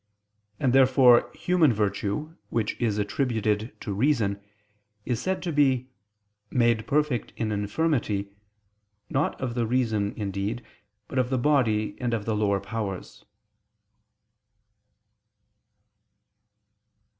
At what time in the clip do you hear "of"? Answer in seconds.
9.39-9.53, 11.19-11.29, 12.15-12.25